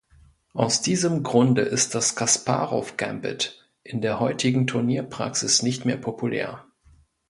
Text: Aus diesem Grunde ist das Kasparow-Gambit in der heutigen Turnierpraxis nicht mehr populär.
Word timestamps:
Aus 0.55 0.81
diesem 0.81 1.21
Grunde 1.21 1.61
ist 1.61 1.93
das 1.93 2.15
Kasparow-Gambit 2.15 3.63
in 3.83 4.01
der 4.01 4.19
heutigen 4.19 4.65
Turnierpraxis 4.65 5.61
nicht 5.61 5.85
mehr 5.85 5.97
populär. 5.97 6.65